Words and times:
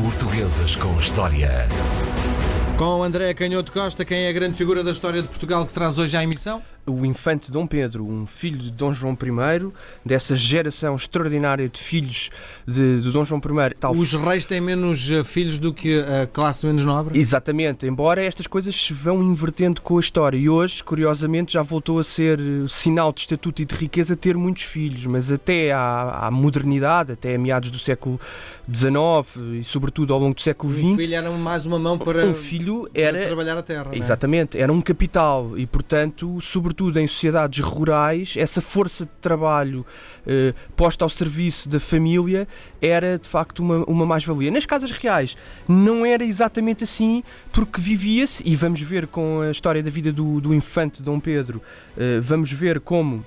Portuguesas 0.00 0.76
com 0.76 0.96
História. 1.00 1.66
Com 2.76 3.02
André 3.02 3.34
Canhoto 3.34 3.72
Costa, 3.72 4.04
quem 4.04 4.26
é 4.26 4.28
a 4.28 4.32
grande 4.32 4.56
figura 4.56 4.84
da 4.84 4.92
história 4.92 5.20
de 5.20 5.26
Portugal 5.26 5.66
que 5.66 5.72
traz 5.72 5.98
hoje 5.98 6.16
à 6.16 6.22
emissão? 6.22 6.62
O 6.88 7.04
infante 7.04 7.52
Dom 7.52 7.66
Pedro, 7.66 8.04
um 8.04 8.26
filho 8.26 8.58
de 8.58 8.70
Dom 8.70 8.92
João 8.92 9.12
I, 9.12 9.72
dessa 10.04 10.34
geração 10.34 10.96
extraordinária 10.96 11.68
de 11.68 11.80
filhos 11.80 12.30
de, 12.66 13.00
de 13.00 13.10
Dom 13.10 13.24
João 13.24 13.40
I. 13.40 13.74
Tal... 13.74 13.92
Os 13.92 14.12
reis 14.14 14.44
têm 14.44 14.60
menos 14.60 15.10
eh, 15.10 15.22
filhos 15.22 15.58
do 15.58 15.72
que 15.72 16.00
a 16.00 16.26
classe 16.26 16.66
menos 16.66 16.84
nobre? 16.84 17.18
Exatamente, 17.18 17.86
embora 17.86 18.22
estas 18.24 18.46
coisas 18.46 18.74
se 18.74 18.92
vão 18.92 19.22
invertendo 19.22 19.80
com 19.80 19.98
a 19.98 20.00
história. 20.00 20.38
E 20.38 20.48
hoje, 20.48 20.82
curiosamente, 20.82 21.52
já 21.52 21.62
voltou 21.62 21.98
a 21.98 22.04
ser 22.04 22.40
eh, 22.40 22.66
sinal 22.66 23.12
de 23.12 23.20
estatuto 23.20 23.62
e 23.62 23.64
de 23.64 23.74
riqueza 23.74 24.16
ter 24.16 24.36
muitos 24.36 24.62
filhos, 24.62 25.06
mas 25.06 25.30
até 25.30 25.72
à, 25.72 26.26
à 26.26 26.30
modernidade, 26.30 27.12
até 27.12 27.34
a 27.34 27.38
meados 27.38 27.70
do 27.70 27.78
século 27.78 28.18
XIX 28.72 29.60
e, 29.60 29.64
sobretudo, 29.64 30.14
ao 30.14 30.20
longo 30.20 30.34
do 30.34 30.40
século 30.40 30.72
XX. 30.72 30.84
Um 30.84 30.96
filho 30.96 31.14
era 31.14 31.30
mais 31.30 31.66
uma 31.66 31.78
mão 31.78 31.98
para, 31.98 32.24
um 32.26 32.34
filho 32.34 32.88
era, 32.94 33.26
trabalhar 33.26 33.58
a 33.58 33.62
terra. 33.62 33.90
É? 33.92 33.98
Exatamente, 33.98 34.58
é? 34.58 34.62
era 34.62 34.72
um 34.72 34.80
capital 34.80 35.58
e, 35.58 35.66
portanto, 35.66 36.38
sobretudo 36.40 36.77
sobretudo 36.78 37.00
em 37.00 37.06
sociedades 37.08 37.58
rurais, 37.58 38.34
essa 38.36 38.60
força 38.60 39.04
de 39.04 39.10
trabalho 39.20 39.84
eh, 40.24 40.54
posta 40.76 41.04
ao 41.04 41.08
serviço 41.08 41.68
da 41.68 41.80
família 41.80 42.46
era 42.80 43.18
de 43.18 43.28
facto 43.28 43.58
uma, 43.58 43.84
uma 43.84 44.06
mais-valia. 44.06 44.48
Nas 44.48 44.64
casas 44.64 44.92
reais 44.92 45.36
não 45.66 46.06
era 46.06 46.24
exatamente 46.24 46.84
assim, 46.84 47.24
porque 47.50 47.80
vivia-se, 47.80 48.44
e 48.46 48.54
vamos 48.54 48.80
ver 48.80 49.08
com 49.08 49.40
a 49.40 49.50
história 49.50 49.82
da 49.82 49.90
vida 49.90 50.12
do, 50.12 50.40
do 50.40 50.54
infante 50.54 51.02
Dom 51.02 51.18
Pedro, 51.18 51.60
eh, 51.96 52.20
vamos 52.20 52.52
ver 52.52 52.78
como 52.78 53.26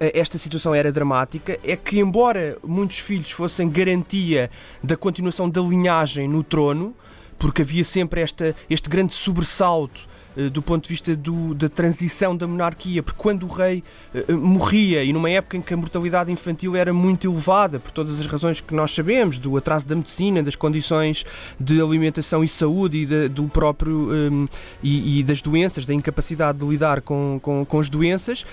eh, 0.00 0.18
esta 0.18 0.36
situação 0.36 0.74
era 0.74 0.90
dramática 0.90 1.60
é 1.62 1.76
que, 1.76 2.00
embora 2.00 2.58
muitos 2.64 2.98
filhos 2.98 3.30
fossem 3.30 3.70
garantia 3.70 4.50
da 4.82 4.96
continuação 4.96 5.48
da 5.48 5.60
linhagem 5.60 6.26
no 6.26 6.42
trono, 6.42 6.96
porque 7.38 7.62
havia 7.62 7.84
sempre 7.84 8.22
esta, 8.22 8.56
este 8.68 8.88
grande 8.90 9.12
sobressalto 9.12 10.15
do 10.52 10.60
ponto 10.60 10.84
de 10.84 10.90
vista 10.90 11.16
do, 11.16 11.54
da 11.54 11.68
transição 11.68 12.36
da 12.36 12.46
monarquia, 12.46 13.02
porque 13.02 13.20
quando 13.20 13.44
o 13.44 13.48
rei 13.48 13.82
uh, 14.14 14.36
morria 14.36 15.02
e 15.02 15.12
numa 15.12 15.30
época 15.30 15.56
em 15.56 15.62
que 15.62 15.72
a 15.72 15.76
mortalidade 15.76 16.30
infantil 16.30 16.76
era 16.76 16.92
muito 16.92 17.26
elevada, 17.26 17.80
por 17.80 17.90
todas 17.90 18.20
as 18.20 18.26
razões 18.26 18.60
que 18.60 18.74
nós 18.74 18.90
sabemos, 18.90 19.38
do 19.38 19.56
atraso 19.56 19.86
da 19.86 19.96
medicina, 19.96 20.42
das 20.42 20.54
condições 20.54 21.24
de 21.58 21.80
alimentação 21.80 22.44
e 22.44 22.48
saúde 22.48 22.98
e 22.98 23.06
de, 23.06 23.28
do 23.28 23.44
próprio 23.44 24.10
um, 24.12 24.48
e, 24.82 25.20
e, 25.20 25.22
das 25.22 25.40
doenças, 25.40 25.86
da 25.86 25.94
incapacidade 25.94 26.58
de 26.58 26.66
lidar 26.66 27.00
com, 27.00 27.38
com, 27.42 27.64
com 27.64 27.80
as 27.80 27.88
doenças, 27.88 28.44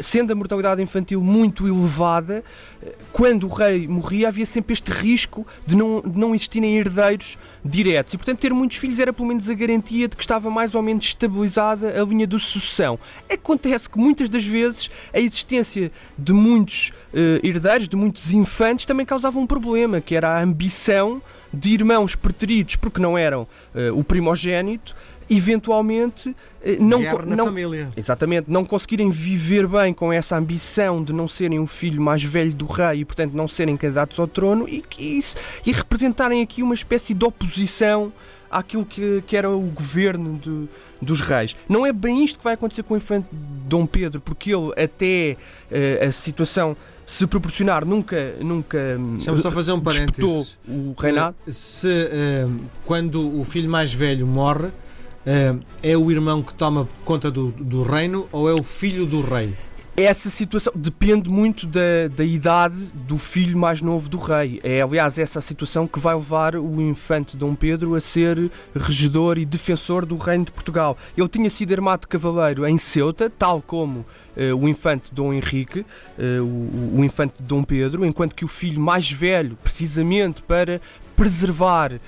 sendo 0.00 0.32
a 0.32 0.36
mortalidade 0.36 0.82
infantil 0.82 1.22
muito 1.22 1.66
elevada, 1.66 2.44
quando 3.12 3.44
o 3.44 3.48
rei 3.48 3.86
morria 3.88 4.28
havia 4.28 4.46
sempre 4.46 4.72
este 4.72 4.90
risco 4.90 5.46
de 5.66 5.76
não, 5.76 6.00
de 6.00 6.18
não 6.18 6.34
existirem 6.34 6.76
herdeiros 6.76 7.38
diretos. 7.64 8.14
E, 8.14 8.16
portanto, 8.16 8.38
ter 8.38 8.52
muitos 8.52 8.76
filhos 8.76 8.98
era 8.98 9.12
pelo 9.12 9.28
menos 9.28 9.48
a 9.48 9.54
garantia 9.54 10.08
de 10.08 10.16
que 10.16 10.22
estava 10.22 10.50
mais 10.50 10.74
ou 10.74 10.82
menos 10.82 11.14
estabilizada 11.24 12.00
a 12.00 12.04
linha 12.04 12.26
de 12.26 12.38
sucessão. 12.38 12.98
Acontece 13.30 13.88
que 13.88 13.98
muitas 13.98 14.28
das 14.28 14.44
vezes 14.44 14.90
a 15.12 15.18
existência 15.18 15.90
de 16.18 16.32
muitos 16.32 16.92
uh, 17.12 17.46
herdeiros, 17.46 17.88
de 17.88 17.96
muitos 17.96 18.32
infantes, 18.32 18.86
também 18.86 19.06
causava 19.06 19.38
um 19.38 19.46
problema, 19.46 20.00
que 20.00 20.14
era 20.14 20.28
a 20.28 20.42
ambição 20.42 21.20
de 21.52 21.70
irmãos 21.70 22.16
preteridos, 22.16 22.76
porque 22.76 23.00
não 23.00 23.16
eram 23.16 23.42
uh, 23.42 23.98
o 23.98 24.02
primogênito, 24.02 24.94
eventualmente 25.28 26.34
eh, 26.62 26.76
não, 26.78 27.00
não 27.26 27.46
família. 27.46 27.88
exatamente 27.96 28.50
não 28.50 28.64
conseguirem 28.64 29.10
viver 29.10 29.66
bem 29.66 29.92
com 29.94 30.12
essa 30.12 30.36
ambição 30.36 31.02
de 31.02 31.12
não 31.12 31.26
serem 31.26 31.58
o 31.58 31.66
filho 31.66 32.00
mais 32.00 32.22
velho 32.22 32.54
do 32.54 32.66
rei 32.66 33.00
e 33.00 33.04
portanto 33.04 33.32
não 33.32 33.48
serem 33.48 33.76
candidatos 33.76 34.18
ao 34.18 34.26
trono 34.26 34.68
e, 34.68 34.84
e, 34.98 35.20
e 35.66 35.72
representarem 35.72 36.42
aqui 36.42 36.62
uma 36.62 36.74
espécie 36.74 37.14
de 37.14 37.24
oposição 37.24 38.12
àquilo 38.50 38.84
que, 38.84 39.22
que 39.26 39.36
era 39.36 39.50
o 39.50 39.60
governo 39.60 40.38
de, 40.38 40.68
dos 41.02 41.20
reis. 41.20 41.56
Não 41.68 41.84
é 41.84 41.92
bem 41.92 42.24
isto 42.24 42.38
que 42.38 42.44
vai 42.44 42.54
acontecer 42.54 42.84
com 42.84 42.94
o 42.94 42.96
infante 42.96 43.26
Dom 43.32 43.84
Pedro, 43.84 44.20
porque 44.20 44.54
ele 44.54 44.72
até 44.76 45.36
uh, 45.70 46.08
a 46.08 46.12
situação 46.12 46.76
se 47.06 47.26
proporcionar 47.26 47.84
nunca 47.84 48.34
nunca 48.40 48.78
Deixa-me 48.98 49.42
só 49.42 49.50
fazer 49.50 49.72
um 49.72 49.80
parênteses. 49.80 50.58
o 50.66 50.94
reinado. 50.96 51.36
Uh, 51.46 51.52
se 51.52 51.88
uh, 51.88 52.60
quando 52.84 53.40
o 53.40 53.44
filho 53.44 53.68
mais 53.68 53.92
velho 53.92 54.26
morre 54.26 54.68
é 55.82 55.96
o 55.96 56.10
irmão 56.10 56.42
que 56.42 56.52
toma 56.54 56.88
conta 57.04 57.30
do, 57.30 57.48
do 57.52 57.82
reino 57.82 58.26
ou 58.30 58.48
é 58.48 58.54
o 58.54 58.62
filho 58.62 59.06
do 59.06 59.20
rei? 59.22 59.54
essa 59.96 60.28
situação 60.28 60.72
depende 60.74 61.30
muito 61.30 61.66
da, 61.66 62.08
da 62.14 62.24
idade 62.24 62.88
do 62.92 63.16
filho 63.16 63.56
mais 63.56 63.80
novo 63.80 64.08
do 64.08 64.18
rei. 64.18 64.60
É, 64.64 64.80
aliás, 64.80 65.18
essa 65.18 65.40
situação 65.40 65.86
que 65.86 66.00
vai 66.00 66.14
levar 66.14 66.56
o 66.56 66.80
infante 66.80 67.36
Dom 67.36 67.54
Pedro 67.54 67.94
a 67.94 68.00
ser 68.00 68.50
regedor 68.74 69.38
e 69.38 69.44
defensor 69.44 70.04
do 70.04 70.16
reino 70.16 70.46
de 70.46 70.52
Portugal. 70.52 70.98
Ele 71.16 71.28
tinha 71.28 71.48
sido 71.48 71.72
armado 71.72 72.08
cavaleiro 72.08 72.66
em 72.66 72.76
Ceuta, 72.76 73.30
tal 73.30 73.62
como 73.62 74.00
uh, 74.00 74.56
o 74.60 74.68
infante 74.68 75.14
Dom 75.14 75.32
Henrique, 75.32 75.80
uh, 75.80 76.42
o, 76.42 76.98
o 76.98 77.04
infante 77.04 77.34
Dom 77.38 77.62
Pedro, 77.62 78.04
enquanto 78.04 78.34
que 78.34 78.44
o 78.44 78.48
filho 78.48 78.80
mais 78.80 79.10
velho, 79.10 79.56
precisamente 79.62 80.42
para 80.42 80.80
preservar 81.16 81.92
uh, 81.92 82.00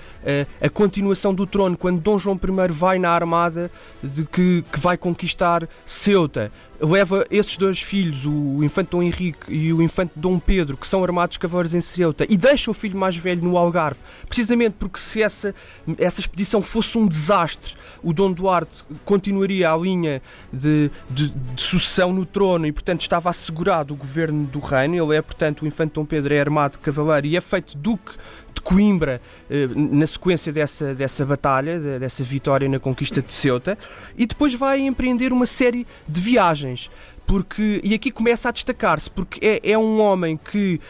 a 0.61 0.69
continuação 0.69 1.34
do 1.34 1.47
trono 1.47 1.77
quando 1.77 2.00
Dom 2.00 2.19
João 2.19 2.37
I 2.43 2.72
vai 2.72 2.99
na 2.99 3.11
armada 3.11 3.71
de 4.03 4.25
que, 4.25 4.65
que 4.72 4.78
vai 4.78 4.97
conquistar 4.97 5.69
Ceuta. 5.84 6.53
Leva 6.78 7.25
esses 7.31 7.56
dois 7.56 7.81
filhos, 7.81 8.27
o 8.27 8.62
infante 8.62 8.91
Dom 8.91 9.03
Henrique 9.03 9.50
e 9.50 9.72
o 9.72 9.81
infante 9.81 10.12
Dom 10.15 10.39
Pedro, 10.39 10.77
que 10.77 10.87
são 10.87 11.03
armados 11.03 11.39
cavaleiros 11.39 11.75
em 11.75 11.81
Ceuta, 11.81 12.27
e 12.28 12.37
deixa 12.37 12.71
o 12.71 12.75
filho 12.75 12.99
mais 12.99 13.16
velho 13.16 13.43
no 13.43 13.56
Algarve, 13.56 13.99
precisamente 14.28 14.77
porque 14.78 14.99
se 14.99 15.22
essa, 15.22 15.55
essa 15.97 16.21
expedição 16.21 16.61
fosse 16.61 16.99
um 16.99 17.09
desastre, 17.09 17.75
o 18.03 18.12
Dom 18.12 18.31
Duarte 18.31 18.84
continuaria 19.06 19.72
a 19.72 19.77
linha 19.77 20.21
de, 20.53 20.91
de, 21.09 21.31
de 21.31 21.62
sucessão 21.62 22.12
no 22.12 22.27
trono 22.27 22.66
e, 22.66 22.72
portanto, 22.72 23.00
estava 23.00 23.31
assegurado 23.31 23.95
o 23.95 23.97
governo 23.97 24.45
do 24.45 24.61
reino. 24.61 25.03
Ele 25.03 25.16
é, 25.16 25.22
portanto, 25.22 25.62
o 25.62 25.66
infante 25.66 25.95
Dom 25.95 26.05
Pedro 26.05 26.34
é 26.34 26.41
armado 26.41 26.78
cavaleiro 26.78 27.27
e 27.27 27.37
é 27.37 27.41
feito 27.41 27.77
duque 27.77 28.12
de 28.56 28.62
Coimbra 28.62 29.21
eh, 29.49 29.69
na 29.75 30.06
sequência 30.06 30.53
dessa, 30.53 30.94
dessa 30.94 31.25
batalha, 31.25 31.99
dessa 31.99 32.25
vitória 32.25 32.69
na 32.69 32.78
conquista 32.78 33.22
de 33.22 33.33
Ceuta, 33.33 33.78
e 34.17 34.27
depois 34.27 34.55
vai 34.55 34.81
empreender 34.81 35.33
uma 35.33 35.47
série 35.47 35.87
de 36.09 36.21
viagens. 36.21 36.91
Porque, 37.27 37.81
e 37.83 37.93
aqui 37.93 38.11
começa 38.11 38.49
a 38.49 38.53
destacar-se, 38.53 39.11
porque 39.11 39.45
é, 39.45 39.72
é 39.72 39.78
um 39.78 40.00
homem 40.00 40.39
que, 40.39 40.81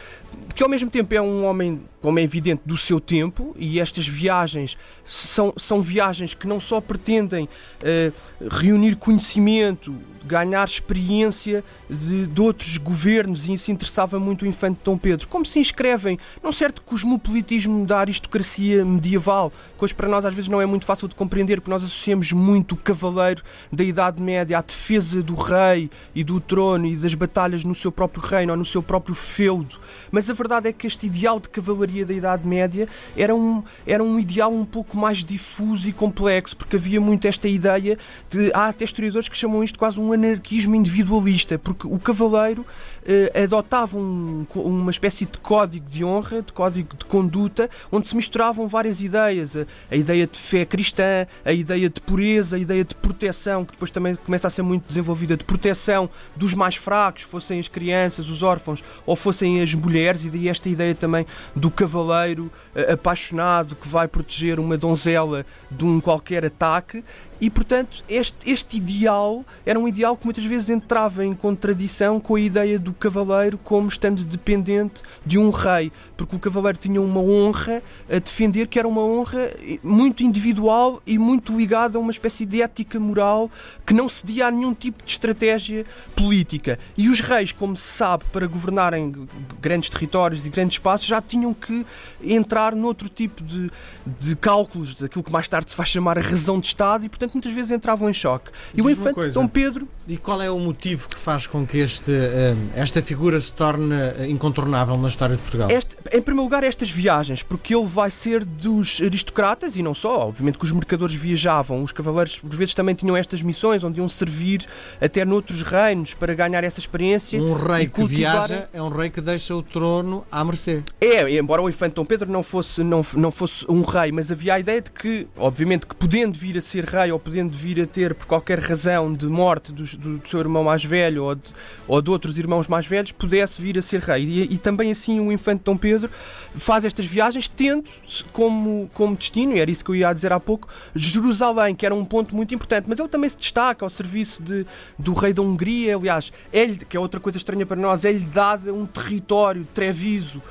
que 0.55 0.61
ao 0.61 0.69
mesmo 0.69 0.89
tempo 0.89 1.13
é 1.13 1.21
um 1.21 1.43
homem 1.45 1.81
como 1.99 2.19
é 2.19 2.21
evidente, 2.21 2.61
do 2.63 2.77
seu 2.77 2.99
tempo, 2.99 3.55
e 3.57 3.79
estas 3.79 4.07
viagens 4.07 4.77
são, 5.03 5.51
são 5.57 5.81
viagens 5.81 6.33
que 6.33 6.47
não 6.47 6.59
só 6.59 6.79
pretendem 6.79 7.45
uh, 7.45 8.47
reunir 8.49 8.95
conhecimento, 8.95 9.93
ganhar 10.27 10.65
experiência 10.65 11.63
de, 11.89 12.27
de, 12.27 12.41
outros 12.41 12.77
governos, 12.77 13.47
e 13.47 13.57
se 13.57 13.71
interessava 13.71 14.19
muito 14.19 14.43
o 14.43 14.45
infante 14.45 14.79
Dom 14.83 14.97
Pedro, 14.97 15.27
como 15.27 15.45
se 15.45 15.59
inscrevem 15.59 16.19
num 16.43 16.51
certo 16.51 16.81
cosmopolitismo 16.81 17.85
da 17.85 17.99
aristocracia 17.99 18.83
medieval, 18.83 19.51
hoje 19.79 19.95
para 19.95 20.07
nós 20.09 20.25
às 20.25 20.33
vezes 20.33 20.49
não 20.49 20.61
é 20.61 20.65
muito 20.65 20.85
fácil 20.85 21.07
de 21.07 21.15
compreender, 21.15 21.61
porque 21.61 21.71
nós 21.71 21.83
associamos 21.83 22.31
muito 22.33 22.73
o 22.73 22.77
cavaleiro 22.77 23.41
da 23.71 23.83
Idade 23.83 24.21
Média 24.21 24.57
à 24.57 24.61
defesa 24.61 25.23
do 25.23 25.35
rei 25.35 25.89
e 26.13 26.23
do 26.23 26.39
trono 26.39 26.85
e 26.85 26.95
das 26.95 27.15
batalhas 27.15 27.63
no 27.63 27.73
seu 27.73 27.91
próprio 27.91 28.23
reino 28.23 28.51
ou 28.51 28.57
no 28.57 28.65
seu 28.65 28.83
próprio 28.83 29.15
feudo. 29.15 29.77
Mas 30.11 30.29
a 30.29 30.33
verdade 30.33 30.67
é 30.69 30.73
que 30.73 30.85
este 30.85 31.05
ideal 31.07 31.39
de 31.39 31.49
cavalaria 31.49 32.05
da 32.05 32.13
Idade 32.13 32.47
Média 32.47 32.87
era 33.15 33.33
um, 33.33 33.63
era 33.85 34.03
um 34.03 34.19
ideal 34.19 34.51
um 34.51 34.65
pouco 34.65 34.97
mais 34.97 35.23
difuso 35.23 35.89
e 35.89 35.93
complexo, 35.93 36.57
porque 36.57 36.75
havia 36.75 36.99
muito 36.99 37.27
esta 37.27 37.47
ideia 37.47 37.97
de. 38.29 38.51
Há 38.53 38.67
até 38.67 38.83
historiadores 38.85 39.29
que 39.29 39.37
chamam 39.37 39.63
isto 39.63 39.77
quase 39.77 39.99
um 39.99 40.13
anarquismo 40.17 40.75
individualista, 40.75 41.57
porque 41.57 41.87
o 41.87 41.97
cavaleiro 41.99 42.65
eh, 43.07 43.43
adotava 43.43 43.97
um, 43.97 44.45
uma 44.53 44.91
espécie 44.91 45.25
de 45.25 45.37
código 45.37 45.89
de 45.89 46.03
honra, 46.03 46.41
de 46.41 46.51
código 46.51 46.97
de 46.97 47.05
conduta, 47.05 47.69
onde 47.89 48.07
se 48.07 48.15
misturavam 48.15 48.67
várias 48.67 49.01
ideias: 49.01 49.55
a, 49.55 49.65
a 49.89 49.95
ideia 49.95 50.27
de 50.27 50.37
fé 50.37 50.65
cristã, 50.65 51.25
a 51.45 51.53
ideia 51.53 51.89
de 51.89 52.01
pureza, 52.01 52.57
a 52.57 52.59
ideia 52.59 52.83
de 52.83 52.93
proteção, 52.95 53.63
que 53.63 53.71
depois 53.71 53.91
também 53.91 54.15
começa 54.15 54.47
a 54.47 54.49
ser 54.49 54.61
muito 54.61 54.85
desenvolvida, 54.89 55.37
de 55.37 55.45
proteção 55.45 56.09
dos 56.35 56.53
mais 56.53 56.75
fracos, 56.75 57.23
fossem 57.23 57.59
as 57.59 57.69
crianças, 57.69 58.27
os 58.27 58.43
órfãos 58.43 58.83
ou 59.05 59.15
fossem 59.15 59.61
as 59.61 59.73
mulheres, 59.73 60.25
e 60.25 60.29
daí 60.29 60.49
esta 60.49 60.67
ideia 60.67 60.93
também 60.93 61.25
do 61.55 61.71
cavaleiro 61.71 62.51
uh, 62.75 62.91
apaixonado 62.91 63.75
que 63.75 63.87
vai 63.87 64.07
proteger 64.07 64.59
uma 64.59 64.77
donzela 64.77 65.45
de 65.71 65.85
um 65.85 66.01
qualquer 66.01 66.43
ataque. 66.43 67.03
E, 67.39 67.49
portanto, 67.49 68.03
este, 68.09 68.51
este 68.51 68.77
ideal 68.77 69.45
era 69.65 69.77
um 69.77 69.87
ideal 69.87 70.17
que 70.17 70.25
muitas 70.25 70.43
vezes 70.43 70.69
entrava 70.69 71.23
em 71.23 71.35
contradição 71.35 72.19
com 72.19 72.35
a 72.35 72.39
ideia 72.39 72.79
do 72.79 72.91
cavaleiro 72.97 73.57
como 73.57 73.87
estando 73.87 74.23
dependente 74.23 75.01
de 75.25 75.37
um 75.37 75.49
rei, 75.49 75.91
porque 76.15 76.35
o 76.35 76.39
cavaleiro 76.39 76.77
tinha 76.77 77.01
uma 77.01 77.19
honra 77.19 77.81
a 78.09 78.19
defender 78.19 78.67
que 78.67 78.79
era 78.79 78.87
uma 78.87 79.01
honra 79.01 79.51
muito 79.83 80.23
individual 80.23 81.01
e 81.05 81.17
muito 81.17 81.55
ligada 81.55 81.97
a 81.97 82.01
uma 82.01 82.11
espécie 82.11 82.45
de 82.45 82.61
ética 82.61 82.99
moral 82.99 83.49
que 83.85 83.93
não 83.93 84.09
cedia 84.09 84.47
a 84.47 84.51
nenhum 84.51 84.73
tipo 84.73 85.03
de 85.03 85.11
estratégia 85.11 85.85
política. 86.15 86.79
E 86.97 87.09
os 87.09 87.19
reis, 87.19 87.51
como 87.51 87.75
se 87.75 87.87
sabe, 87.87 88.23
para 88.31 88.47
governarem 88.47 89.27
grandes 89.61 89.89
territórios 89.89 90.45
e 90.45 90.49
grandes 90.49 90.75
espaços, 90.75 91.07
já 91.07 91.21
tinham 91.21 91.53
que 91.53 91.85
entrar 92.23 92.75
noutro 92.75 93.09
tipo 93.09 93.43
de, 93.43 93.71
de 94.05 94.35
cálculos, 94.35 94.95
daquilo 94.95 95.23
que 95.23 95.31
mais 95.31 95.47
tarde 95.47 95.71
se 95.71 95.77
vai 95.77 95.85
chamar 95.85 96.17
a 96.17 96.21
razão 96.21 96.59
de 96.59 96.67
Estado, 96.67 97.05
e 97.05 97.09
portanto 97.09 97.33
muitas 97.33 97.53
vezes 97.53 97.71
entravam 97.71 98.09
em 98.09 98.13
choque. 98.13 98.51
E 98.73 98.81
o 98.81 98.89
infante 98.89 99.33
Dom 99.33 99.47
Pedro. 99.47 99.87
E 100.09 100.15
qual 100.15 100.41
é 100.41 100.49
o 100.49 100.57
motivo 100.57 101.09
que 101.09 101.19
faz 101.19 101.45
com 101.45 101.67
que 101.67 101.79
este, 101.79 102.11
eh, 102.11 102.55
esta 102.75 103.01
figura 103.01 103.37
se 103.41 103.51
torne 103.51 103.93
eh, 103.93 104.27
incontornável 104.29 104.97
na 104.97 105.09
história 105.09 105.35
de 105.35 105.41
Portugal? 105.41 105.69
Este, 105.69 105.97
em 106.13 106.21
primeiro 106.21 106.43
lugar, 106.43 106.63
estas 106.63 106.89
viagens, 106.89 107.43
porque 107.43 107.75
ele 107.75 107.85
vai 107.85 108.09
ser 108.09 108.45
dos 108.45 109.01
aristocratas 109.01 109.75
e 109.75 109.83
não 109.83 109.93
só, 109.93 110.27
obviamente 110.27 110.57
que 110.57 110.63
os 110.63 110.71
mercadores 110.71 111.13
viajavam, 111.13 111.83
os 111.83 111.91
cavaleiros 111.91 112.39
por 112.39 112.55
vezes 112.55 112.73
também 112.73 112.95
tinham 112.95 113.17
estas 113.17 113.41
missões 113.41 113.83
onde 113.83 113.99
iam 113.99 114.07
servir 114.07 114.65
até 115.01 115.25
noutros 115.25 115.61
reinos 115.61 116.13
para 116.13 116.33
ganhar 116.33 116.63
essa 116.63 116.79
experiência. 116.79 117.41
Um 117.41 117.51
rei 117.51 117.87
que 117.87 118.05
viaja 118.05 118.69
é 118.71 118.81
um 118.81 118.87
rei 118.87 119.09
que 119.09 119.19
deixa 119.19 119.53
o 119.53 119.61
trono 119.61 120.25
à 120.31 120.41
mercê. 120.45 120.83
É, 121.01 121.29
embora 121.37 121.61
o 121.61 121.67
infante 121.67 121.95
Dom 121.95 122.05
Pedro 122.05 122.31
não 122.31 122.43
fosse, 122.43 122.81
não, 122.81 123.05
não 123.15 123.29
fosse 123.29 123.65
um 123.67 123.81
rei, 123.81 124.13
mas 124.13 124.31
havia 124.31 124.53
a 124.53 124.59
ideia 124.59 124.81
de 124.81 124.89
que, 124.89 125.27
obviamente, 125.35 125.85
que 125.85 125.95
podendo 125.97 126.37
vir 126.37 126.57
a 126.57 126.61
ser 126.61 126.85
rei 126.85 127.11
ou 127.11 127.19
podendo 127.19 127.51
vir 127.57 127.81
a 127.81 127.85
ter, 127.85 128.15
por 128.15 128.25
qualquer 128.25 128.59
razão 128.59 129.11
de 129.11 129.27
morte 129.27 129.73
do, 129.73 129.96
do, 129.97 130.17
do 130.17 130.27
seu 130.27 130.39
irmão 130.39 130.63
mais 130.63 130.83
velho 130.83 131.23
ou 131.23 131.35
de, 131.35 131.41
ou 131.87 132.01
de, 132.01 132.09
outros 132.09 132.37
irmãos 132.37 132.67
mais 132.67 132.85
velhos, 132.85 133.11
pudesse 133.11 133.61
vir 133.61 133.77
a 133.77 133.81
ser 133.81 134.01
rei. 134.01 134.23
E, 134.23 134.53
e 134.53 134.57
também 134.57 134.91
assim 134.91 135.19
o 135.19 135.31
infante 135.31 135.63
Dom 135.63 135.77
Pedro 135.77 136.09
faz 136.55 136.85
estas 136.85 137.05
viagens 137.05 137.47
tendo 137.47 137.83
como, 138.31 138.89
como 138.93 139.15
destino, 139.15 139.55
e 139.55 139.59
era 139.59 139.69
isso 139.69 139.83
que 139.83 139.91
eu 139.91 139.95
ia 139.95 140.13
dizer 140.13 140.31
há 140.31 140.39
pouco, 140.39 140.67
Jerusalém, 140.95 141.75
que 141.75 141.85
era 141.85 141.95
um 141.95 142.05
ponto 142.05 142.35
muito 142.35 142.53
importante, 142.53 142.85
mas 142.87 142.99
ele 142.99 143.09
também 143.09 143.29
se 143.29 143.37
destaca 143.37 143.85
ao 143.85 143.89
serviço 143.89 144.41
de, 144.41 144.65
do 144.97 145.13
rei 145.13 145.33
da 145.33 145.41
Hungria, 145.41 145.95
aliás, 145.95 146.31
é 146.51 146.67
que 146.67 146.95
é 146.95 146.99
outra 146.99 147.19
coisa 147.19 147.37
estranha 147.37 147.65
para 147.65 147.77
nós, 147.77 148.05
é-lhe 148.05 148.19
dado 148.19 148.73
um 148.73 148.85
território, 148.85 149.67
Treviso, 149.73 150.41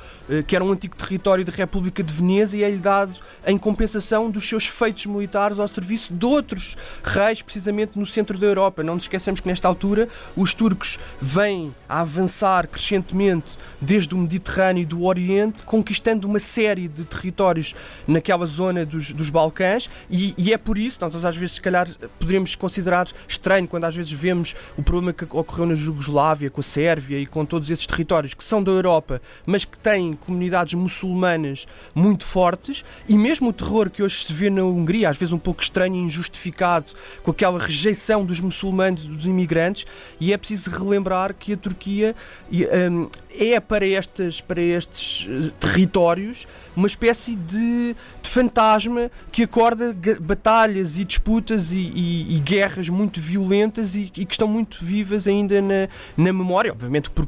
que 0.47 0.55
era 0.55 0.63
um 0.63 0.71
antigo 0.71 0.95
território 0.95 1.43
da 1.45 1.51
República 1.51 2.03
de 2.03 2.13
Veneza 2.13 2.57
e 2.57 2.63
é-lhe 2.63 2.77
dado 2.77 3.19
em 3.45 3.57
compensação 3.57 4.29
dos 4.29 4.47
seus 4.47 4.67
feitos 4.67 5.05
militares 5.05 5.59
ao 5.59 5.67
serviço 5.67 6.13
de 6.13 6.25
outros 6.25 6.75
reis, 7.03 7.41
precisamente 7.41 7.97
no 7.97 8.05
centro 8.05 8.37
da 8.37 8.45
Europa. 8.45 8.83
Não 8.83 8.95
nos 8.95 9.05
esquecemos 9.05 9.39
que 9.39 9.47
nesta 9.47 9.67
altura 9.67 10.09
os 10.35 10.53
turcos 10.53 10.99
vêm 11.21 11.73
a 11.87 12.01
avançar 12.01 12.67
crescentemente 12.67 13.57
desde 13.79 14.13
o 14.13 14.17
Mediterrâneo 14.17 14.81
e 14.81 14.85
do 14.85 15.05
Oriente, 15.05 15.63
conquistando 15.63 16.27
uma 16.27 16.39
série 16.39 16.87
de 16.87 17.05
territórios 17.05 17.75
naquela 18.07 18.45
zona 18.45 18.85
dos, 18.85 19.13
dos 19.13 19.29
Balcãs 19.29 19.89
e, 20.09 20.33
e, 20.37 20.53
é 20.53 20.57
por 20.57 20.77
isso, 20.77 20.99
nós 21.01 21.15
às 21.23 21.35
vezes 21.35 21.55
se 21.55 21.61
calhar 21.61 21.87
poderíamos 22.19 22.55
considerar 22.55 23.07
estranho 23.27 23.67
quando 23.67 23.85
às 23.85 23.95
vezes 23.95 24.11
vemos 24.11 24.55
o 24.77 24.83
problema 24.83 25.13
que 25.13 25.23
ocorreu 25.23 25.65
na 25.65 25.75
Jugoslávia, 25.75 26.49
com 26.49 26.61
a 26.61 26.63
Sérvia 26.63 27.19
e 27.19 27.25
com 27.25 27.45
todos 27.45 27.69
esses 27.69 27.85
territórios 27.85 28.33
que 28.33 28.43
são 28.43 28.63
da 28.63 28.71
Europa, 28.71 29.21
mas 29.45 29.65
que 29.65 29.77
têm 29.77 30.16
comunidades 30.17 30.73
muçulmanas 30.73 31.65
muito 31.93 32.25
fortes 32.25 32.83
e 33.07 33.17
mesmo 33.17 33.49
o 33.49 33.53
terror 33.53 33.89
que 33.89 34.03
hoje 34.03 34.25
se 34.25 34.33
vê 34.33 34.49
na 34.49 34.63
Hungria, 34.63 35.09
às 35.09 35.17
vezes 35.17 35.33
um 35.33 35.39
pouco 35.39 35.61
estranho 35.61 35.95
e 35.95 35.99
injustificado, 35.99 36.93
com 37.23 37.31
aquela 37.31 37.59
rejeição 37.59 38.25
dos 38.25 38.39
muçulmanos, 38.39 39.05
dos 39.05 39.25
imigrantes, 39.25 39.85
e 40.19 40.33
é 40.33 40.37
preciso 40.37 40.69
relembrar 40.69 41.33
que 41.33 41.53
a 41.53 41.57
Turquia 41.57 42.15
um, 42.51 43.07
é 43.29 43.59
para, 43.59 43.87
estas, 43.87 44.41
para 44.41 44.61
estes 44.61 45.27
eh, 45.29 45.51
territórios 45.59 46.47
uma 46.75 46.87
espécie 46.87 47.35
de, 47.35 47.95
de 48.21 48.29
fantasma 48.29 49.09
que 49.31 49.43
acorda 49.43 49.95
batalhas 50.21 50.99
e 50.99 51.03
disputas 51.03 51.71
e, 51.71 51.79
e, 51.79 52.35
e 52.35 52.39
guerras 52.39 52.87
muito 52.87 53.19
violentas 53.19 53.95
e, 53.95 54.11
e, 54.15 54.25
que 54.25 54.33
estão 54.33 54.47
muito 54.47 54.83
vivas 54.83 55.27
ainda 55.27 55.59
na, 55.59 55.89
na 56.15 56.31
memória, 56.31 56.71
obviamente 56.71 57.09
por 57.09 57.27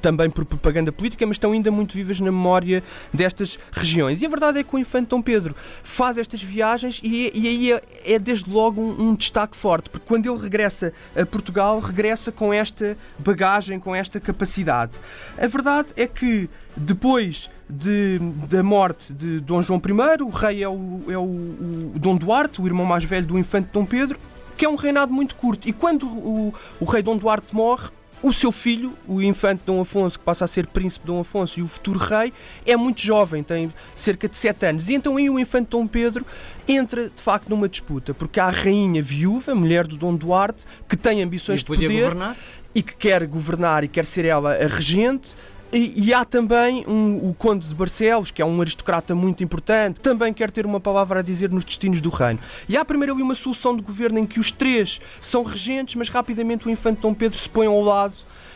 também 0.00 0.30
por 0.30 0.44
propaganda 0.44 0.92
política, 0.92 1.26
mas 1.26 1.36
estão 1.36 1.52
ainda 1.52 1.70
muito 1.70 1.94
vivas 1.94 2.20
na 2.20 2.30
memória 2.30 2.82
destas 3.12 3.58
regiões. 3.72 4.22
E 4.22 4.26
a 4.26 4.28
verdade 4.28 4.58
é 4.58 4.62
que 4.62 4.74
o 4.74 4.78
Infante 4.78 5.08
Dom 5.08 5.22
Pedro 5.22 5.54
faz 5.82 6.18
estas 6.18 6.42
viagens 6.42 7.00
e, 7.02 7.30
e 7.34 7.48
aí 7.48 7.72
é, 7.72 7.82
é, 8.04 8.18
desde 8.18 8.50
logo 8.50 8.80
um, 8.80 9.10
um, 9.10 9.14
destaque 9.14 9.56
forte, 9.56 9.90
porque 9.90 10.06
quando 10.06 10.30
ele 10.30 10.40
regressa 10.40 10.92
a 11.14 11.24
Portugal, 11.24 11.80
regressa 11.80 12.30
com 12.30 12.52
esta 12.52 12.96
bagagem, 13.18 13.78
com 13.78 13.94
esta 13.94 14.20
capacidade. 14.20 14.98
A 15.38 15.46
verdade 15.46 15.88
é 15.96 16.06
que 16.06 16.48
depois 16.76 17.50
de, 17.68 18.18
da 18.48 18.62
morte 18.62 19.12
de 19.12 19.40
Dom 19.40 19.62
João 19.62 19.80
I, 19.84 20.22
o 20.22 20.28
rei 20.28 20.62
é, 20.62 20.68
o, 20.68 21.02
é 21.08 21.18
o, 21.18 21.22
o 21.22 21.92
Dom 21.96 22.16
Duarte, 22.16 22.60
o 22.60 22.66
irmão 22.66 22.86
mais 22.86 23.04
velho 23.04 23.26
do 23.26 23.38
Infante 23.38 23.70
Dom 23.72 23.84
Pedro, 23.84 24.18
que 24.56 24.64
é 24.64 24.68
um 24.68 24.76
reinado 24.76 25.12
muito 25.12 25.34
curto. 25.34 25.68
E 25.68 25.72
quando 25.72 26.06
o, 26.06 26.54
o 26.80 26.84
rei 26.84 27.02
Dom 27.02 27.16
Duarte 27.16 27.54
morre, 27.54 27.90
o 28.22 28.32
seu 28.32 28.50
filho, 28.50 28.94
o 29.06 29.20
infante 29.20 29.62
Dom 29.66 29.80
Afonso, 29.80 30.18
que 30.18 30.24
passa 30.24 30.44
a 30.44 30.48
ser 30.48 30.66
príncipe 30.66 31.06
Dom 31.06 31.20
Afonso 31.20 31.60
e 31.60 31.62
o 31.62 31.68
futuro 31.68 31.98
rei, 31.98 32.32
é 32.64 32.76
muito 32.76 33.00
jovem, 33.00 33.42
tem 33.42 33.72
cerca 33.94 34.28
de 34.28 34.36
7 34.36 34.66
anos. 34.66 34.88
E 34.88 34.94
então 34.94 35.16
aí 35.16 35.28
o 35.28 35.38
infante 35.38 35.70
Dom 35.70 35.86
Pedro 35.86 36.24
entra 36.66 37.08
de 37.08 37.22
facto 37.22 37.48
numa 37.48 37.68
disputa, 37.68 38.14
porque 38.14 38.40
há 38.40 38.46
a 38.46 38.50
rainha 38.50 39.02
viúva, 39.02 39.54
mulher 39.54 39.86
do 39.86 39.96
Dom 39.96 40.14
Duarte, 40.14 40.64
que 40.88 40.96
tem 40.96 41.22
ambições 41.22 41.60
de 41.60 41.66
poder 41.66 41.88
governar? 41.88 42.36
e 42.74 42.82
que 42.82 42.94
quer 42.94 43.26
governar 43.26 43.84
e 43.84 43.88
quer 43.88 44.04
ser 44.04 44.26
ela 44.26 44.54
a 44.54 44.66
regente. 44.66 45.34
E, 45.72 45.92
e, 45.96 46.14
há 46.14 46.24
também 46.24 46.84
um, 46.86 47.28
o 47.28 47.34
Conde 47.34 47.68
de 47.68 47.74
Barcelos, 47.74 48.30
que 48.30 48.40
é 48.40 48.46
um 48.46 48.60
aristocrata 48.60 49.14
muito 49.14 49.42
importante, 49.42 50.00
também 50.00 50.32
quer 50.32 50.50
ter 50.50 50.64
uma 50.64 50.78
palavra 50.78 51.20
a 51.20 51.22
dizer 51.22 51.50
nos 51.50 51.64
destinos 51.64 52.00
do 52.00 52.08
reino. 52.08 52.38
E 52.68 52.76
há 52.76 52.84
primeiro 52.84 53.12
ali 53.12 53.22
uma 53.22 53.34
solução 53.34 53.76
de 53.76 53.82
governo 53.82 54.18
em 54.18 54.26
que 54.26 54.38
os 54.38 54.52
três 54.52 55.00
são 55.20 55.42
regentes, 55.42 55.96
mas 55.96 56.08
rapidamente 56.08 56.66
o 56.66 56.70
infante 56.70 57.00
Dom 57.00 57.12
Pedro 57.12 57.36
se 57.36 57.48
põe 57.48 57.66
ao 57.66 57.80
lado 57.82 58.14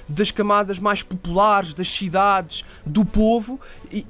das 0.08 0.30
camadas 0.30 0.78
mais 0.78 1.02
populares, 1.02 1.72
das 1.72 1.88
cidades, 1.88 2.64
do 2.84 3.04
povo, 3.04 3.60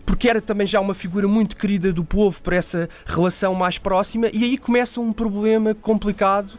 porque 0.06 0.28
era 0.28 0.40
também 0.40 0.66
já 0.66 0.80
uma 0.80 0.94
figura 0.94 1.28
muito 1.28 1.56
querida 1.56 1.92
do 1.92 2.02
povo 2.02 2.40
para 2.42 2.56
essa 2.56 2.88
relação 3.04 3.54
mais 3.54 3.76
próxima, 3.76 4.28
e 4.32 4.44
aí 4.44 4.58
começa 4.58 5.00
um 5.00 5.12
problema 5.12 5.74
complicado 5.74 6.58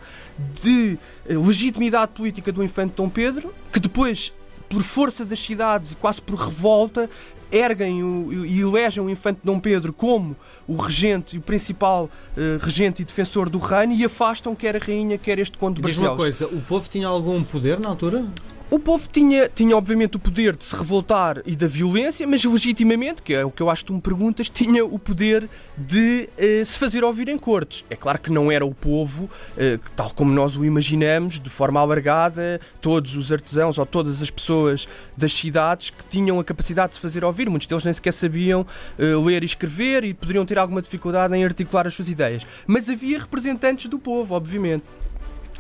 de 0.54 0.98
legitimidade 1.28 2.12
política 2.12 2.52
do 2.52 2.64
infante 2.64 2.94
Dom 2.96 3.10
Pedro, 3.10 3.54
que 3.72 3.80
depois 3.80 4.32
por 4.72 4.82
força 4.82 5.26
das 5.26 5.40
cidades 5.40 5.92
e 5.92 5.96
quase 5.98 6.22
por 6.22 6.36
revolta, 6.36 7.10
erguem 7.52 8.02
o, 8.02 8.46
e 8.46 8.62
elegem 8.62 9.04
o 9.04 9.10
infante 9.10 9.42
Dom 9.44 9.60
Pedro 9.60 9.92
como 9.92 10.34
o 10.66 10.78
regente 10.78 11.36
e 11.36 11.40
o 11.40 11.42
principal 11.42 12.06
uh, 12.06 12.64
regente 12.64 13.02
e 13.02 13.06
defensor 13.06 13.50
do 13.50 13.60
reino 13.60 13.94
e 13.94 14.06
afastam 14.06 14.56
quer 14.56 14.78
a 14.78 14.80
rainha, 14.80 15.18
quer 15.18 15.38
este 15.38 15.58
conde 15.58 15.76
de 15.76 15.82
Barcelos. 15.82 16.10
Uma 16.10 16.16
coisa, 16.16 16.48
o 16.48 16.62
povo 16.62 16.88
tinha 16.88 17.10
algum 17.10 17.44
poder 17.44 17.78
na 17.82 17.90
altura? 17.90 18.26
O 18.74 18.80
povo 18.80 19.06
tinha, 19.12 19.50
tinha 19.50 19.76
obviamente 19.76 20.16
o 20.16 20.20
poder 20.20 20.56
de 20.56 20.64
se 20.64 20.74
revoltar 20.74 21.42
e 21.46 21.58
da 21.58 21.68
violência, 21.68 22.26
mas 22.26 22.42
legitimamente, 22.46 23.22
que 23.22 23.34
é 23.34 23.44
o 23.44 23.52
que 23.52 23.62
eu 23.62 23.70
acho 23.70 23.84
que 23.84 23.88
tu 23.88 23.94
me 23.94 24.00
perguntas, 24.00 24.48
tinha 24.50 24.86
o 24.86 24.98
poder 24.98 25.50
de 25.78 26.30
uh, 26.38 26.66
se 26.66 26.80
fazer 26.80 27.04
ouvir 27.04 27.28
em 27.28 27.38
cortes. 27.38 27.84
É 27.90 27.98
claro 27.98 28.18
que 28.18 28.32
não 28.32 28.50
era 28.50 28.66
o 28.66 28.74
povo, 28.74 29.26
uh, 29.26 29.92
tal 29.94 30.10
como 30.12 30.32
nós 30.32 30.56
o 30.56 30.64
imaginamos, 30.64 31.38
de 31.38 31.50
forma 31.50 31.82
alargada, 31.82 32.62
todos 32.80 33.14
os 33.18 33.30
artesãos 33.30 33.78
ou 33.78 33.86
todas 33.86 34.22
as 34.22 34.32
pessoas 34.32 34.88
das 35.18 35.34
cidades 35.34 35.90
que 35.90 36.08
tinham 36.08 36.40
a 36.40 36.44
capacidade 36.44 36.92
de 36.92 36.96
se 36.96 37.02
fazer 37.02 37.26
ouvir. 37.26 37.50
Muitos 37.50 37.68
deles 37.68 37.84
nem 37.84 37.94
sequer 37.94 38.14
sabiam 38.14 38.62
uh, 38.98 39.22
ler 39.26 39.44
e 39.44 39.48
escrever 39.48 40.06
e 40.06 40.14
poderiam 40.14 40.46
ter 40.46 40.58
alguma 40.58 40.82
dificuldade 40.82 41.36
em 41.36 41.44
articular 41.44 41.88
as 41.88 41.94
suas 41.94 42.08
ideias. 42.08 42.48
Mas 42.66 42.88
havia 42.88 43.20
representantes 43.20 43.88
do 43.88 44.00
povo, 44.00 44.34
obviamente. 44.34 44.86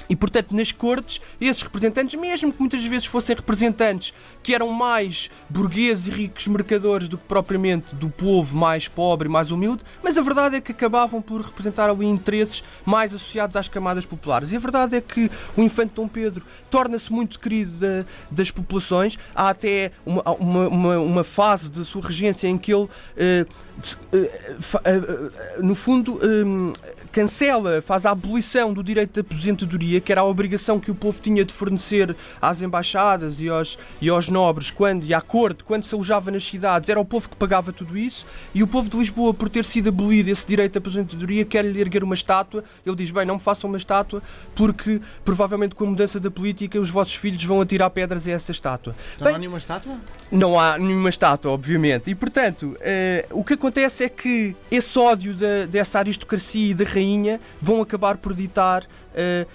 E, 0.10 0.16
portanto, 0.16 0.56
nas 0.56 0.72
cortes, 0.72 1.22
esses 1.40 1.62
representantes, 1.62 2.20
mesmo 2.20 2.52
que 2.52 2.60
muitas 2.60 2.84
vezes 2.84 3.06
fossem 3.06 3.36
representantes 3.36 4.14
que 4.44 4.54
eram 4.54 4.70
mais 4.70 5.30
burgueses 5.50 6.08
e 6.08 6.12
ricos 6.12 6.48
mercadores 6.48 7.08
do 7.08 7.18
que 7.18 7.26
propriamente 7.26 7.96
do 7.96 8.10
povo 8.10 8.58
mais 8.58 8.88
pobre 8.88 9.28
e 9.28 9.32
mais 9.32 9.52
humilde, 9.52 9.84
mas 10.04 10.18
a 10.18 10.22
verdade 10.22 10.56
é 10.56 10.62
que 10.62 10.72
acabavam 10.72 11.22
por 11.22 11.42
representar 11.42 11.90
ali 11.90 12.06
interesses 12.06 12.64
mais 12.86 13.14
associados 13.14 13.56
às 13.56 13.68
camadas 13.68 14.06
populares. 14.06 14.52
E 14.52 14.56
a 14.56 14.60
verdade 14.60 14.96
é 14.96 15.02
que 15.02 15.30
o 15.56 15.62
infante 15.62 15.94
Dom 15.96 16.08
Pedro 16.08 16.44
torna-se 16.70 17.12
muito 17.12 17.40
querido 17.40 17.72
da, 17.72 18.06
das 18.30 18.52
populações. 18.52 19.18
Há 19.36 19.50
até 19.50 19.92
uma, 20.06 20.22
uma, 20.34 20.68
uma, 20.68 20.98
uma, 21.00 21.24
fase 21.24 21.70
da 21.70 21.84
sua 21.84 22.02
regência 22.02 22.48
em 22.48 22.58
que 22.58 22.74
ele, 22.74 22.88
eh, 23.18 23.46
eh, 24.14 24.40
eh, 24.86 25.62
no 25.62 25.76
fundo, 25.76 26.20
cancela, 27.12 27.82
faz 27.82 28.06
a 28.06 28.12
abolição 28.12 28.74
do 28.74 28.84
direito 28.84 29.14
de 29.14 29.20
aposentadoria 29.20 30.00
que 30.02 30.12
era 30.12 30.22
a 30.22 30.26
obrigação 30.26 30.80
que 30.80 30.90
o 30.90 30.96
povo 30.96 31.22
tinha 31.22 31.44
de 31.44 31.54
fornecer 31.54 32.16
às 32.42 32.62
embaixadas 32.62 33.40
e 33.42 33.50
aos, 33.50 33.78
e 34.02 34.10
aos 34.10 34.30
nobres 34.30 34.72
quando, 34.72 35.04
e 35.04 35.14
à 35.14 35.22
corte, 35.22 35.64
quando 35.64 35.84
se 35.84 35.94
alojava 35.94 36.32
nas 36.32 36.44
cidades, 36.46 36.90
era 36.90 37.00
o 37.00 37.06
povo 37.06 37.30
que 37.30 37.36
pagava 37.36 37.72
tudo 37.74 37.98
isso, 37.98 38.26
e 38.54 38.64
o 38.64 38.68
povo 38.68 38.90
de 38.90 38.98
Lisboa, 38.98 39.34
por 39.34 39.50
ter 39.50 39.66
sido 39.66 39.90
abolido 39.90 40.30
esse 40.30 40.46
direito 40.48 40.78
à 40.78 40.80
aposentadoria, 40.80 41.44
quer-lhe 41.46 41.80
erguer 41.80 42.04
uma 42.04 42.14
estátua. 42.16 42.64
Ele 42.86 42.96
diz: 42.96 43.12
Bem, 43.12 43.26
não 43.26 43.36
me 43.36 43.42
façam 43.42 43.70
uma 43.70 43.78
estátua, 43.78 44.22
porque 44.56 45.02
provavelmente 45.24 45.76
com 45.76 45.84
a 45.84 45.88
mudança 45.88 46.20
da 46.20 46.32
política 46.32 46.80
os 46.80 46.90
vossos 46.90 47.16
filhos 47.16 47.44
vão 47.44 47.62
atirar 47.62 47.90
pedras 47.90 48.28
a 48.28 48.32
essa 48.32 48.52
estátua. 48.52 48.96
Então 49.16 49.26
Bem, 49.26 49.32
não 49.32 49.36
há 49.36 49.40
nenhuma 49.40 49.58
estátua? 49.58 49.98
não 50.32 50.60
há 50.60 50.78
nenhuma 50.78 51.10
estátua, 51.10 51.52
obviamente. 51.52 52.10
E, 52.10 52.16
portanto, 52.16 52.78
eh, 52.82 53.26
o 53.32 53.44
que 53.44 53.54
acontece 53.54 54.04
é 54.04 54.10
que 54.10 54.56
esse 54.70 54.98
ódio 54.98 55.34
da- 55.34 55.66
dessa 55.66 56.00
aristocracia 56.00 56.72
e 56.72 56.74
da 56.74 56.86
rainha 57.02 57.40
vão 57.60 57.82
acabar 57.82 58.18
por 58.18 58.34
ditar 58.34 58.86
eh, 59.16 59.46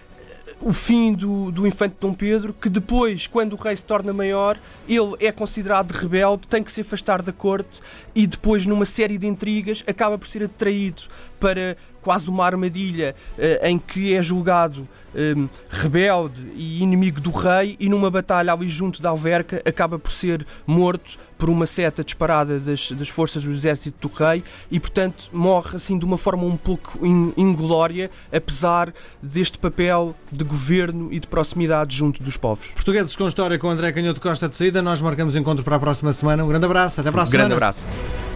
o 0.61 0.73
fim 0.73 1.13
do, 1.13 1.51
do 1.51 1.67
infante 1.67 1.97
Dom 2.01 2.15
Pedro, 2.15 2.53
que 2.53 2.69
depois, 2.69 3.27
quando 3.27 3.53
o 3.53 3.57
rei 3.57 3.77
se 3.77 3.85
torna 3.85 4.13
maior, 4.13 4.59
ele 4.89 5.15
é 5.21 5.31
considerado 5.31 5.93
rebelde, 5.93 6.47
tem 6.49 6.63
que 6.63 6.73
se 6.73 6.81
afastar 6.81 7.21
da 7.23 7.33
corte 7.33 7.81
e 8.15 8.27
depois, 8.27 8.65
numa 8.65 8.85
série 8.85 9.19
de 9.19 9.27
intrigas, 9.27 9.85
acaba 9.87 10.19
por 10.19 10.27
ser 10.27 10.45
atraído 10.45 11.03
para 11.41 11.77
quase 12.01 12.29
uma 12.31 12.45
armadilha 12.47 13.15
eh, 13.39 13.69
em 13.69 13.79
que 13.79 14.15
é 14.15 14.23
julgado 14.23 14.87
eh, 15.13 15.35
rebelde 15.69 16.41
e 16.55 16.81
inimigo 16.81 17.21
do 17.21 17.31
rei 17.33 17.77
e 17.81 17.89
numa 17.89 18.09
batalha 18.11 18.53
ali 18.53 18.69
junto 18.69 19.03
da 19.03 19.09
Alverca 19.11 19.61
acaba 19.65 19.99
por 19.99 20.13
ser 20.13 20.47
morto 20.65 21.19
por 21.37 21.51
uma 21.51 21.67
seta 21.67 22.05
disparada 22.05 22.61
das, 22.61 22.93
das 22.93 23.09
forças 23.09 23.43
do 23.43 23.51
exército 23.51 24.09
do 24.09 24.15
rei 24.15 24.45
e 24.71 24.79
portanto 24.79 25.29
morre 25.33 25.75
assim 25.77 25.99
de 25.99 26.05
uma 26.05 26.17
forma 26.17 26.45
um 26.45 26.57
pouco 26.57 27.05
in- 27.05 27.33
inglória 27.37 28.09
apesar 28.33 28.93
deste 29.21 29.59
papel 29.59 30.15
de 30.31 30.45
governo 30.45 31.09
e 31.13 31.19
de 31.19 31.27
proximidade 31.27 31.97
junto 31.97 32.23
dos 32.23 32.37
povos. 32.37 32.69
Portugueses 32.69 33.17
com 33.17 33.27
História 33.27 33.59
com 33.59 33.69
André 33.69 33.91
Canhoto 33.91 34.21
Costa 34.21 34.49
de 34.49 34.57
saída. 34.57 34.81
Nós 34.81 35.01
marcamos 35.03 35.35
encontro 35.35 35.65
para 35.65 35.75
a 35.77 35.81
próxima 35.81 36.13
semana. 36.13 36.45
Um 36.45 36.49
grande 36.49 36.67
abraço. 36.67 37.01
Até 37.01 37.11
para 37.11 37.23
a 37.23 37.25
Grande 37.25 37.33
semana. 37.33 37.55
abraço. 37.55 38.36